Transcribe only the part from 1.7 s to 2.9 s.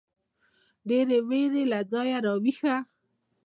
له ځايـه راويـښه.